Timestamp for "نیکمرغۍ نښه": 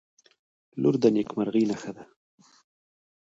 1.15-1.91